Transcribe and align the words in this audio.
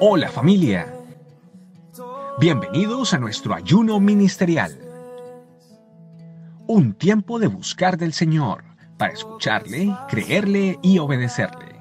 Hola 0.00 0.28
familia. 0.28 0.92
Bienvenidos 2.40 3.14
a 3.14 3.18
nuestro 3.18 3.54
ayuno 3.54 4.00
ministerial. 4.00 4.76
Un 6.66 6.94
tiempo 6.94 7.38
de 7.38 7.46
buscar 7.46 7.96
del 7.96 8.12
Señor 8.12 8.64
para 8.98 9.12
escucharle, 9.12 9.94
creerle 10.08 10.80
y 10.82 10.98
obedecerle. 10.98 11.76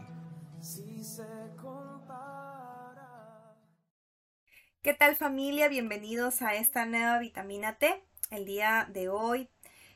¿Qué 4.84 4.94
tal 4.94 5.16
familia? 5.16 5.70
Bienvenidos 5.70 6.44
a 6.44 6.54
esta 6.54 6.86
nueva 6.86 7.18
vitamina 7.18 7.80
T. 7.80 8.04
El 8.30 8.46
día 8.46 8.88
de 8.94 9.10
hoy 9.10 9.50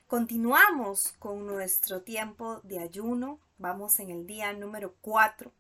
continuamos 0.08 1.14
con 1.20 1.46
nuestro 1.46 2.02
tiempo 2.02 2.62
de 2.64 2.80
ayuno. 2.80 3.40
Vamos 3.60 4.00
en 4.00 4.10
el 4.10 4.26
día 4.26 4.54
número 4.54 4.96
4 5.02 5.52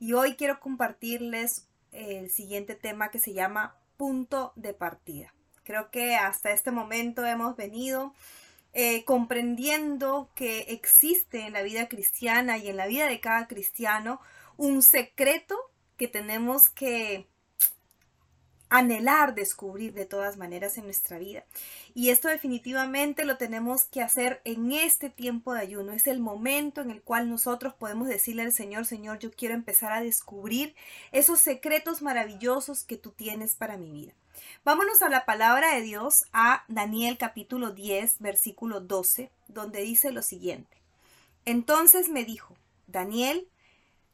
y 0.00 0.12
hoy 0.12 0.34
quiero 0.34 0.58
compartirles 0.58 1.68
el 1.92 2.30
siguiente 2.30 2.74
tema 2.74 3.12
que 3.12 3.20
se 3.20 3.32
llama 3.32 3.76
punto 3.96 4.52
de 4.56 4.74
partida. 4.74 5.32
Creo 5.62 5.92
que 5.92 6.16
hasta 6.16 6.50
este 6.50 6.72
momento 6.72 7.24
hemos 7.24 7.54
venido 7.54 8.12
eh, 8.72 9.04
comprendiendo 9.04 10.30
que 10.34 10.62
existe 10.62 11.46
en 11.46 11.52
la 11.52 11.62
vida 11.62 11.88
cristiana 11.88 12.58
y 12.58 12.68
en 12.70 12.76
la 12.76 12.88
vida 12.88 13.06
de 13.06 13.20
cada 13.20 13.46
cristiano 13.46 14.20
un 14.56 14.82
secreto 14.82 15.56
que 15.96 16.08
tenemos 16.08 16.68
que 16.68 17.28
anhelar 18.70 19.34
descubrir 19.34 19.92
de 19.94 20.06
todas 20.06 20.36
maneras 20.36 20.78
en 20.78 20.84
nuestra 20.84 21.18
vida. 21.18 21.44
Y 21.94 22.10
esto 22.10 22.28
definitivamente 22.28 23.24
lo 23.24 23.36
tenemos 23.36 23.84
que 23.84 24.02
hacer 24.02 24.40
en 24.44 24.72
este 24.72 25.10
tiempo 25.10 25.54
de 25.54 25.60
ayuno. 25.60 25.92
Es 25.92 26.06
el 26.06 26.20
momento 26.20 26.80
en 26.80 26.90
el 26.90 27.02
cual 27.02 27.28
nosotros 27.28 27.74
podemos 27.74 28.08
decirle 28.08 28.42
al 28.42 28.52
Señor, 28.52 28.84
Señor, 28.86 29.18
yo 29.18 29.30
quiero 29.30 29.54
empezar 29.54 29.92
a 29.92 30.02
descubrir 30.02 30.74
esos 31.12 31.40
secretos 31.40 32.02
maravillosos 32.02 32.84
que 32.84 32.96
tú 32.96 33.10
tienes 33.10 33.54
para 33.54 33.76
mi 33.76 33.90
vida. 33.90 34.12
Vámonos 34.64 35.02
a 35.02 35.08
la 35.08 35.24
palabra 35.24 35.74
de 35.74 35.82
Dios, 35.82 36.24
a 36.32 36.64
Daniel 36.68 37.18
capítulo 37.18 37.72
10, 37.72 38.20
versículo 38.20 38.80
12, 38.80 39.30
donde 39.48 39.82
dice 39.82 40.12
lo 40.12 40.22
siguiente. 40.22 40.76
Entonces 41.44 42.08
me 42.08 42.24
dijo, 42.24 42.54
Daniel, 42.86 43.48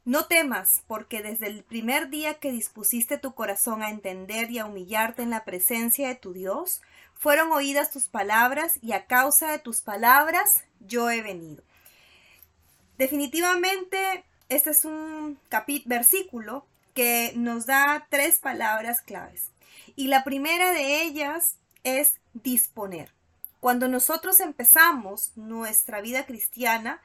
no 0.05 0.25
temas, 0.27 0.83
porque 0.87 1.23
desde 1.23 1.47
el 1.47 1.63
primer 1.63 2.09
día 2.09 2.35
que 2.35 2.51
dispusiste 2.51 3.17
tu 3.17 3.33
corazón 3.33 3.81
a 3.81 3.89
entender 3.89 4.51
y 4.51 4.59
a 4.59 4.65
humillarte 4.65 5.23
en 5.23 5.31
la 5.31 5.43
presencia 5.43 6.07
de 6.07 6.15
tu 6.15 6.31
Dios, 6.31 6.81
fueron 7.15 7.51
oídas 7.51 7.89
tus 7.89 8.07
palabras 8.07 8.77
y 8.83 8.91
a 8.91 9.07
causa 9.07 9.51
de 9.51 9.57
tus 9.57 9.81
palabras 9.81 10.63
yo 10.79 11.09
he 11.09 11.21
venido. 11.21 11.63
Definitivamente, 12.99 14.23
este 14.47 14.69
es 14.69 14.85
un 14.85 15.39
versículo 15.85 16.67
que 16.93 17.33
nos 17.35 17.65
da 17.65 18.07
tres 18.09 18.37
palabras 18.37 19.01
claves. 19.01 19.51
Y 19.95 20.07
la 20.07 20.23
primera 20.23 20.71
de 20.71 21.01
ellas 21.01 21.57
es 21.83 22.19
disponer. 22.33 23.11
Cuando 23.59 23.87
nosotros 23.87 24.39
empezamos 24.39 25.31
nuestra 25.35 25.99
vida 25.99 26.27
cristiana, 26.27 27.01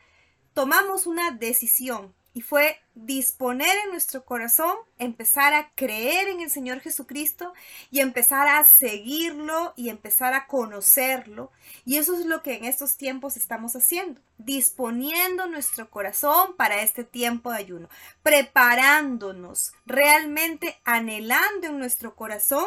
tomamos 0.52 1.06
una 1.06 1.30
decisión 1.30 2.14
y 2.32 2.42
fue 2.42 2.78
disponer 2.94 3.76
en 3.84 3.90
nuestro 3.90 4.24
corazón, 4.24 4.76
empezar 4.98 5.52
a 5.52 5.70
creer 5.74 6.28
en 6.28 6.40
el 6.40 6.50
Señor 6.50 6.80
Jesucristo 6.80 7.52
y 7.90 8.00
empezar 8.00 8.46
a 8.46 8.64
seguirlo 8.64 9.72
y 9.76 9.88
empezar 9.88 10.34
a 10.34 10.46
conocerlo. 10.46 11.50
Y 11.84 11.96
eso 11.96 12.18
es 12.18 12.26
lo 12.26 12.42
que 12.42 12.56
en 12.56 12.64
estos 12.64 12.96
tiempos 12.96 13.36
estamos 13.36 13.74
haciendo, 13.74 14.20
disponiendo 14.38 15.46
nuestro 15.48 15.90
corazón 15.90 16.54
para 16.56 16.82
este 16.82 17.04
tiempo 17.04 17.50
de 17.50 17.58
ayuno, 17.58 17.88
preparándonos, 18.22 19.72
realmente 19.86 20.78
anhelando 20.84 21.66
en 21.66 21.78
nuestro 21.78 22.14
corazón 22.14 22.66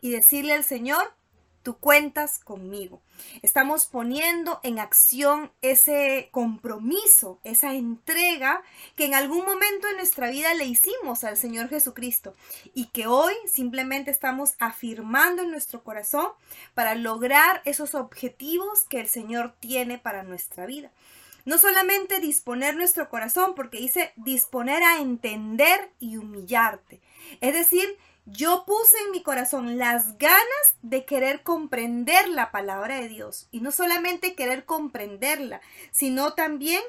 y 0.00 0.10
decirle 0.10 0.54
al 0.54 0.64
Señor, 0.64 1.14
tú 1.64 1.78
cuentas 1.78 2.38
conmigo. 2.38 3.00
Estamos 3.42 3.86
poniendo 3.86 4.60
en 4.62 4.78
acción 4.78 5.50
ese 5.62 6.28
compromiso, 6.30 7.40
esa 7.42 7.72
entrega 7.74 8.62
que 8.96 9.06
en 9.06 9.14
algún 9.14 9.46
momento 9.46 9.88
de 9.88 9.96
nuestra 9.96 10.28
vida 10.28 10.54
le 10.54 10.66
hicimos 10.66 11.24
al 11.24 11.38
Señor 11.38 11.70
Jesucristo 11.70 12.36
y 12.74 12.86
que 12.88 13.06
hoy 13.06 13.32
simplemente 13.46 14.10
estamos 14.10 14.54
afirmando 14.58 15.42
en 15.42 15.50
nuestro 15.50 15.82
corazón 15.82 16.28
para 16.74 16.94
lograr 16.94 17.62
esos 17.64 17.94
objetivos 17.94 18.84
que 18.84 19.00
el 19.00 19.08
Señor 19.08 19.54
tiene 19.58 19.98
para 19.98 20.22
nuestra 20.22 20.66
vida. 20.66 20.92
No 21.46 21.58
solamente 21.58 22.20
disponer 22.20 22.76
nuestro 22.76 23.08
corazón, 23.08 23.54
porque 23.54 23.78
dice 23.78 24.12
disponer 24.16 24.82
a 24.82 24.98
entender 24.98 25.90
y 25.98 26.16
humillarte. 26.16 27.00
Es 27.40 27.52
decir, 27.52 27.98
yo 28.26 28.64
puse 28.66 28.96
en 29.04 29.10
mi 29.10 29.22
corazón 29.22 29.76
las 29.76 30.16
ganas 30.18 30.76
de 30.82 31.04
querer 31.04 31.42
comprender 31.42 32.28
la 32.28 32.50
palabra 32.50 33.00
de 33.00 33.08
Dios. 33.08 33.48
Y 33.50 33.60
no 33.60 33.70
solamente 33.70 34.34
querer 34.34 34.64
comprenderla, 34.64 35.60
sino 35.90 36.32
también 36.32 36.80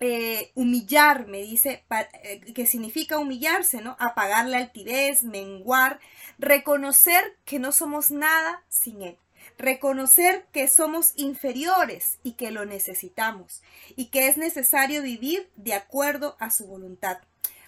eh, 0.00 0.52
humillarme, 0.54 1.42
dice, 1.42 1.84
eh, 2.22 2.40
que 2.54 2.66
significa 2.66 3.18
humillarse, 3.18 3.80
¿no? 3.80 3.96
Apagar 3.98 4.46
la 4.46 4.58
altivez, 4.58 5.22
menguar, 5.22 6.00
reconocer 6.38 7.36
que 7.44 7.58
no 7.58 7.72
somos 7.72 8.10
nada 8.10 8.62
sin 8.68 9.02
Él. 9.02 9.18
Reconocer 9.58 10.46
que 10.52 10.68
somos 10.68 11.12
inferiores 11.16 12.18
y 12.22 12.32
que 12.32 12.50
lo 12.50 12.66
necesitamos 12.66 13.62
y 13.94 14.06
que 14.06 14.28
es 14.28 14.36
necesario 14.36 15.02
vivir 15.02 15.50
de 15.56 15.74
acuerdo 15.74 16.36
a 16.40 16.50
su 16.50 16.66
voluntad. 16.66 17.18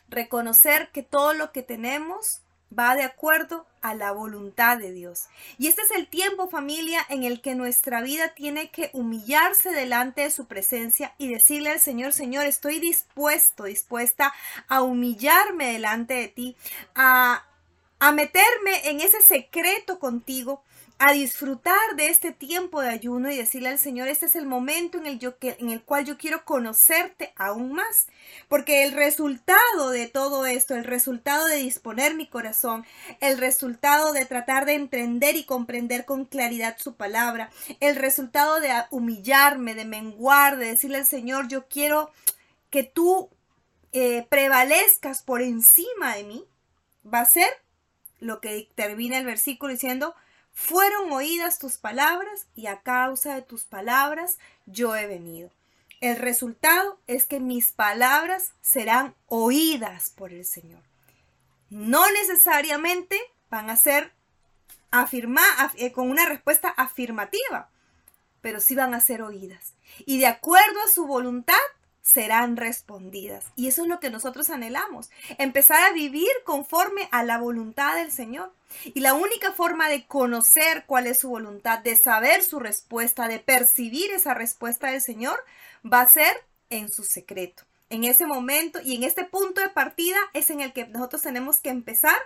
Reconocer 0.08 0.90
que 0.90 1.02
todo 1.02 1.34
lo 1.34 1.52
que 1.52 1.62
tenemos 1.62 2.42
va 2.76 2.94
de 2.94 3.02
acuerdo 3.02 3.66
a 3.80 3.94
la 3.94 4.12
voluntad 4.12 4.78
de 4.78 4.92
Dios. 4.92 5.26
Y 5.58 5.68
este 5.68 5.82
es 5.82 5.90
el 5.92 6.06
tiempo, 6.06 6.48
familia, 6.48 7.04
en 7.08 7.24
el 7.24 7.40
que 7.40 7.54
nuestra 7.54 8.02
vida 8.02 8.34
tiene 8.34 8.70
que 8.70 8.90
humillarse 8.92 9.70
delante 9.70 10.22
de 10.22 10.30
su 10.30 10.46
presencia 10.46 11.14
y 11.18 11.28
decirle 11.28 11.70
al 11.70 11.80
Señor, 11.80 12.12
Señor, 12.12 12.46
estoy 12.46 12.80
dispuesto, 12.80 13.64
dispuesta 13.64 14.32
a 14.68 14.82
humillarme 14.82 15.72
delante 15.72 16.14
de 16.14 16.28
ti, 16.28 16.56
a, 16.94 17.44
a 17.98 18.12
meterme 18.12 18.88
en 18.88 19.00
ese 19.00 19.20
secreto 19.22 19.98
contigo 19.98 20.62
a 21.00 21.12
disfrutar 21.12 21.94
de 21.96 22.08
este 22.08 22.32
tiempo 22.32 22.80
de 22.80 22.88
ayuno 22.88 23.30
y 23.30 23.36
decirle 23.36 23.68
al 23.68 23.78
Señor, 23.78 24.08
este 24.08 24.26
es 24.26 24.34
el 24.34 24.46
momento 24.46 24.98
en 24.98 25.06
el, 25.06 25.20
en 25.40 25.70
el 25.70 25.82
cual 25.82 26.04
yo 26.04 26.18
quiero 26.18 26.44
conocerte 26.44 27.32
aún 27.36 27.72
más, 27.72 28.08
porque 28.48 28.82
el 28.82 28.92
resultado 28.92 29.90
de 29.90 30.08
todo 30.08 30.44
esto, 30.44 30.74
el 30.74 30.84
resultado 30.84 31.46
de 31.46 31.56
disponer 31.56 32.14
mi 32.14 32.26
corazón, 32.26 32.84
el 33.20 33.38
resultado 33.38 34.12
de 34.12 34.24
tratar 34.24 34.66
de 34.66 34.74
entender 34.74 35.36
y 35.36 35.44
comprender 35.44 36.04
con 36.04 36.24
claridad 36.24 36.76
su 36.78 36.96
palabra, 36.96 37.50
el 37.78 37.94
resultado 37.94 38.58
de 38.58 38.70
humillarme, 38.90 39.76
de 39.76 39.84
menguar, 39.84 40.56
de 40.56 40.66
decirle 40.66 40.98
al 40.98 41.06
Señor, 41.06 41.46
yo 41.46 41.68
quiero 41.68 42.10
que 42.70 42.82
tú 42.82 43.30
eh, 43.92 44.26
prevalezcas 44.28 45.22
por 45.22 45.42
encima 45.42 46.16
de 46.16 46.24
mí, 46.24 46.44
va 47.06 47.20
a 47.20 47.24
ser 47.24 47.48
lo 48.18 48.40
que 48.40 48.68
termina 48.74 49.16
el 49.16 49.24
versículo 49.24 49.72
diciendo, 49.72 50.16
fueron 50.58 51.12
oídas 51.12 51.60
tus 51.60 51.78
palabras 51.78 52.48
y 52.56 52.66
a 52.66 52.80
causa 52.80 53.36
de 53.36 53.42
tus 53.42 53.64
palabras 53.64 54.38
yo 54.66 54.96
he 54.96 55.06
venido. 55.06 55.52
El 56.00 56.16
resultado 56.16 56.98
es 57.06 57.26
que 57.26 57.38
mis 57.38 57.70
palabras 57.70 58.54
serán 58.60 59.14
oídas 59.28 60.10
por 60.10 60.32
el 60.32 60.44
Señor. 60.44 60.82
No 61.70 62.10
necesariamente 62.10 63.20
van 63.48 63.70
a 63.70 63.76
ser 63.76 64.12
afirma, 64.90 65.42
eh, 65.76 65.92
con 65.92 66.10
una 66.10 66.26
respuesta 66.26 66.70
afirmativa, 66.70 67.70
pero 68.40 68.60
sí 68.60 68.74
van 68.74 68.94
a 68.94 69.00
ser 69.00 69.22
oídas. 69.22 69.74
Y 70.06 70.18
de 70.18 70.26
acuerdo 70.26 70.80
a 70.84 70.90
su 70.90 71.06
voluntad, 71.06 71.54
serán 72.02 72.56
respondidas. 72.56 73.44
Y 73.56 73.68
eso 73.68 73.82
es 73.82 73.88
lo 73.88 74.00
que 74.00 74.10
nosotros 74.10 74.50
anhelamos, 74.50 75.10
empezar 75.38 75.82
a 75.84 75.92
vivir 75.92 76.30
conforme 76.44 77.08
a 77.12 77.22
la 77.22 77.38
voluntad 77.38 77.96
del 77.96 78.10
Señor. 78.12 78.52
Y 78.84 79.00
la 79.00 79.14
única 79.14 79.52
forma 79.52 79.88
de 79.88 80.06
conocer 80.06 80.84
cuál 80.86 81.06
es 81.06 81.20
su 81.20 81.28
voluntad, 81.28 81.78
de 81.80 81.96
saber 81.96 82.42
su 82.42 82.60
respuesta, 82.60 83.28
de 83.28 83.38
percibir 83.38 84.10
esa 84.10 84.34
respuesta 84.34 84.90
del 84.90 85.00
Señor, 85.00 85.42
va 85.84 86.02
a 86.02 86.08
ser 86.08 86.44
en 86.70 86.90
su 86.90 87.04
secreto. 87.04 87.64
En 87.90 88.04
ese 88.04 88.26
momento 88.26 88.80
y 88.82 88.94
en 88.94 89.04
este 89.04 89.24
punto 89.24 89.60
de 89.60 89.70
partida 89.70 90.18
es 90.34 90.50
en 90.50 90.60
el 90.60 90.72
que 90.72 90.86
nosotros 90.86 91.22
tenemos 91.22 91.58
que 91.58 91.70
empezar 91.70 92.18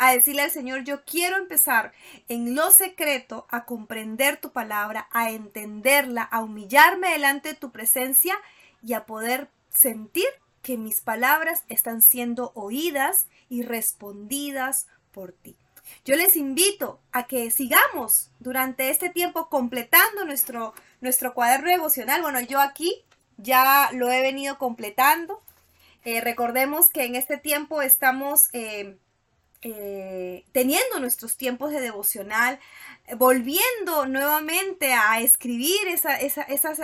a 0.00 0.12
decirle 0.12 0.42
al 0.42 0.50
Señor, 0.50 0.84
yo 0.84 1.04
quiero 1.04 1.36
empezar 1.36 1.92
en 2.28 2.54
lo 2.54 2.70
secreto 2.70 3.46
a 3.50 3.66
comprender 3.66 4.38
tu 4.38 4.50
palabra, 4.50 5.08
a 5.10 5.30
entenderla, 5.30 6.22
a 6.22 6.40
humillarme 6.40 7.10
delante 7.10 7.50
de 7.50 7.54
tu 7.54 7.70
presencia 7.70 8.34
y 8.82 8.94
a 8.94 9.06
poder 9.06 9.48
sentir 9.70 10.26
que 10.62 10.76
mis 10.76 11.00
palabras 11.00 11.64
están 11.68 12.02
siendo 12.02 12.52
oídas 12.54 13.26
y 13.48 13.62
respondidas 13.62 14.86
por 15.12 15.32
ti. 15.32 15.56
Yo 16.04 16.16
les 16.16 16.36
invito 16.36 17.00
a 17.12 17.26
que 17.26 17.50
sigamos 17.50 18.30
durante 18.38 18.90
este 18.90 19.08
tiempo 19.08 19.48
completando 19.48 20.24
nuestro, 20.24 20.74
nuestro 21.00 21.34
cuaderno 21.34 21.70
devocional. 21.70 22.22
Bueno, 22.22 22.40
yo 22.40 22.60
aquí 22.60 23.04
ya 23.36 23.90
lo 23.92 24.10
he 24.10 24.22
venido 24.22 24.58
completando. 24.58 25.40
Eh, 26.04 26.20
recordemos 26.20 26.88
que 26.88 27.04
en 27.04 27.16
este 27.16 27.36
tiempo 27.36 27.82
estamos 27.82 28.48
eh, 28.52 28.96
eh, 29.62 30.44
teniendo 30.52 31.00
nuestros 31.00 31.36
tiempos 31.36 31.70
de 31.70 31.80
devocional, 31.80 32.58
volviendo 33.16 34.06
nuevamente 34.06 34.92
a 34.92 35.20
escribir 35.20 35.88
esas, 35.88 36.20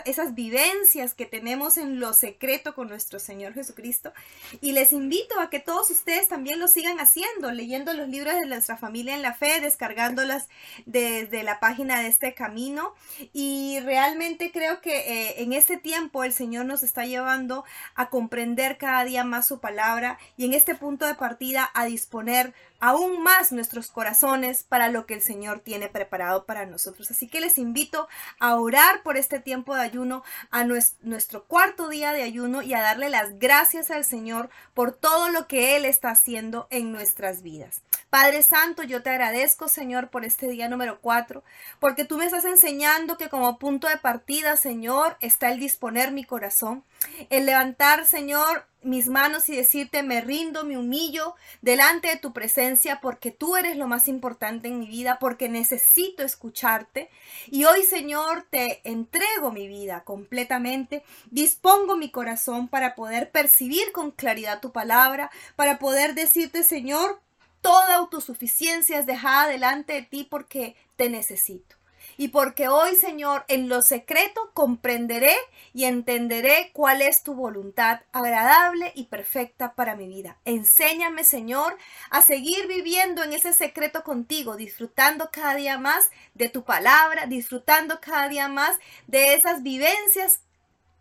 esas 0.05 0.35
vivencias 0.35 1.15
que 1.15 1.25
tenemos 1.25 1.79
en 1.79 2.01
lo 2.01 2.13
secreto 2.13 2.75
con 2.75 2.89
nuestro 2.89 3.19
Señor 3.19 3.55
Jesucristo. 3.55 4.13
Y 4.61 4.73
les 4.73 4.93
invito 4.93 5.39
a 5.41 5.51
que 5.51 5.61
todos 5.61 5.91
ustedes 5.91 6.29
también 6.29 6.59
lo 6.59 6.69
sigan 6.69 7.01
haciendo, 7.01 7.53
leyendo 7.53 7.95
los 7.95 8.09
libros 8.09 8.35
de 8.35 8.47
nuestra 8.47 8.77
familia 8.77 9.15
en 9.15 9.23
la 9.23 9.35
fe, 9.35 9.61
descargándolas 9.61 10.49
desde 10.85 11.43
la 11.45 11.61
página 11.61 12.01
de 12.01 12.09
este 12.09 12.35
camino. 12.35 12.95
Y 13.33 13.79
realmente 13.81 14.51
creo 14.53 14.81
que 14.81 14.99
eh, 14.99 15.43
en 15.43 15.53
este 15.53 15.77
tiempo 15.77 16.25
el 16.25 16.33
Señor 16.33 16.67
nos 16.67 16.83
está 16.83 17.07
llevando 17.07 17.65
a 17.95 18.11
comprender 18.11 18.79
cada 18.79 19.05
día 19.05 19.25
más 19.25 19.47
su 19.47 19.61
palabra 19.61 20.19
y 20.37 20.45
en 20.45 20.55
este 20.55 20.75
punto 20.75 21.07
de 21.07 21.15
partida 21.15 21.71
a 21.73 21.85
disponer 21.85 22.53
aún 22.81 23.23
más 23.23 23.53
nuestros 23.53 23.89
corazones 23.89 24.63
para 24.63 24.89
lo 24.89 25.07
que 25.07 25.15
el 25.15 25.23
Señor 25.23 25.61
tiene 25.61 25.89
preparado 25.89 26.45
para 26.45 26.67
nosotros. 26.67 27.11
Así 27.11 27.29
que 27.29 27.41
les 27.41 27.59
invito 27.59 28.09
a 28.39 28.57
orar 28.57 29.03
por 29.03 29.17
este 29.17 29.41
tiempo 29.41 29.75
de 29.75 29.83
ayuno, 29.83 30.23
a 30.51 30.65
nuestro 30.65 31.45
cuarto 31.45 31.89
día 31.89 32.13
de 32.13 32.23
ayuno 32.23 32.63
y 32.63 32.75
a 32.75 32.81
darle 32.81 33.11
las 33.11 33.39
gracias 33.39 33.91
al 33.91 34.05
Señor 34.05 34.51
por 34.75 34.93
todo 34.93 35.31
lo 35.31 35.47
que 35.47 35.77
Él 35.77 35.85
está 35.85 36.11
haciendo 36.11 36.67
en 36.71 36.93
nuestras 36.93 37.43
vidas. 37.43 37.83
Padre 38.11 38.43
Santo, 38.43 38.83
yo 38.83 39.03
te 39.03 39.11
agradezco, 39.11 39.69
Señor, 39.69 40.09
por 40.09 40.25
este 40.25 40.49
día 40.49 40.69
número 40.69 41.01
cuatro, 41.01 41.43
porque 41.81 42.05
tú 42.05 42.19
me 42.19 42.25
estás 42.25 42.45
enseñando 42.45 43.19
que 43.19 43.29
como 43.29 43.59
punto 43.59 43.89
de 43.89 43.99
partida, 43.99 44.57
Señor, 44.57 45.17
está 45.21 45.51
el 45.51 45.59
disponer 45.59 46.13
mi 46.13 46.25
corazón, 46.25 46.85
el 47.31 47.47
levantar, 47.47 48.07
Señor, 48.07 48.67
mis 48.83 49.09
manos 49.09 49.49
y 49.49 49.57
decirte, 49.57 50.03
me 50.03 50.21
rindo, 50.21 50.65
me 50.65 50.79
humillo 50.79 51.35
delante 51.61 52.09
de 52.09 52.17
tu 52.17 52.33
presencia 52.33 53.01
porque 53.01 53.31
tú 53.31 53.57
eres 53.57 53.77
lo 53.77 53.89
más 53.89 54.09
importante 54.09 54.69
en 54.69 54.79
mi 54.79 54.87
vida, 54.87 55.19
porque 55.19 55.49
necesito 55.49 56.23
escucharte. 56.23 57.11
Y 57.47 57.65
hoy, 57.65 57.83
Señor, 57.83 58.47
te 58.49 58.81
entrego 58.89 59.51
mi 59.51 59.67
vida 59.69 60.05
completamente, 60.05 61.03
dispongo 61.31 61.97
mi 61.97 62.11
corazón 62.11 62.69
para 62.69 62.95
poder 62.95 63.31
percibir 63.31 63.93
con 63.93 64.11
claridad 64.11 64.61
tu 64.61 64.73
palabra, 64.73 65.31
para 65.57 65.79
poder 65.79 66.15
decirte, 66.15 66.63
Señor, 66.63 67.21
toda 67.61 67.97
autosuficiencia 67.97 68.99
es 68.99 69.07
dejada 69.07 69.49
delante 69.49 69.95
de 69.95 70.03
ti 70.03 70.25
porque 70.29 70.77
te 70.97 71.11
necesito. 71.11 71.77
Y 72.17 72.29
porque 72.29 72.69
hoy, 72.69 72.97
Señor, 72.97 73.45
en 73.49 73.69
lo 73.69 73.83
secreto 73.83 74.51
comprenderé 74.55 75.35
y 75.75 75.85
entenderé 75.85 76.71
cuál 76.73 77.03
es 77.03 77.23
tu 77.23 77.35
voluntad 77.35 78.01
agradable 78.13 78.93
y 78.95 79.05
perfecta 79.05 79.75
para 79.75 79.97
mi 79.97 80.09
vida. 80.09 80.39
Enséñame, 80.45 81.25
Señor, 81.25 81.77
a 82.11 82.23
seguir 82.23 82.67
viviendo 82.67 83.23
en 83.23 83.33
ese 83.33 83.53
secreto 83.53 84.03
contigo, 84.03 84.57
disfrutando 84.57 85.31
cada 85.31 85.55
día 85.55 85.79
más 85.79 86.11
de 86.35 86.49
tu 86.49 86.65
palabra, 86.65 87.27
disfrutando 87.27 88.01
cada 88.01 88.29
día 88.29 88.49
más 88.49 88.79
de 89.07 89.35
esas 89.35 89.63
vivencias 89.63 90.41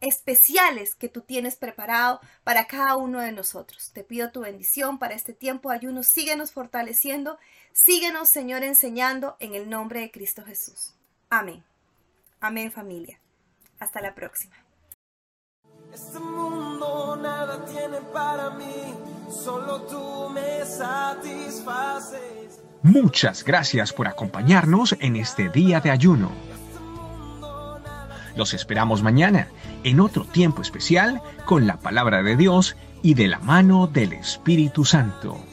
especiales 0.01 0.95
que 0.95 1.09
tú 1.09 1.21
tienes 1.21 1.55
preparado 1.55 2.19
para 2.43 2.67
cada 2.67 2.95
uno 2.95 3.21
de 3.21 3.31
nosotros. 3.31 3.91
Te 3.93 4.03
pido 4.03 4.31
tu 4.31 4.41
bendición 4.41 4.99
para 4.99 5.15
este 5.15 5.33
tiempo 5.33 5.69
de 5.69 5.77
ayuno. 5.77 6.03
Síguenos 6.03 6.51
fortaleciendo. 6.51 7.39
Síguenos, 7.71 8.29
Señor, 8.29 8.63
enseñando 8.63 9.37
en 9.39 9.55
el 9.55 9.69
nombre 9.69 10.01
de 10.01 10.11
Cristo 10.11 10.43
Jesús. 10.43 10.93
Amén. 11.37 11.61
Amén 12.39 12.71
familia. 12.71 13.19
Hasta 13.77 13.99
la 13.99 14.15
próxima. 14.15 14.55
Este 15.93 16.17
mundo 16.17 17.19
nada 17.21 17.65
tiene 17.65 17.97
para 18.13 18.51
mí, 18.51 18.93
solo 19.29 19.81
tú 19.81 20.29
me 20.29 20.63
satisfaces. 20.65 22.61
Muchas 22.83 23.43
gracias 23.43 23.91
por 23.91 24.07
acompañarnos 24.07 24.95
en 25.01 25.17
este 25.17 25.49
día 25.49 25.81
de 25.81 25.91
ayuno. 25.91 26.31
Los 28.37 28.53
esperamos 28.53 29.03
mañana 29.03 29.49
en 29.83 29.99
otro 29.99 30.23
tiempo 30.23 30.61
especial 30.61 31.21
con 31.45 31.67
la 31.67 31.79
palabra 31.79 32.23
de 32.23 32.37
Dios 32.37 32.77
y 33.01 33.13
de 33.13 33.27
la 33.27 33.39
mano 33.39 33.87
del 33.87 34.13
Espíritu 34.13 34.85
Santo. 34.85 35.43